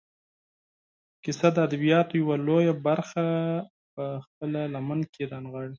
کیسه 1.23 1.47
د 1.55 1.57
ادبیاتو 1.67 2.13
یوه 2.21 2.35
لویه 2.47 2.73
برخه 2.87 3.25
په 3.93 4.03
خپله 4.25 4.61
لمن 4.73 4.99
کې 5.13 5.23
رانغاړي. 5.31 5.69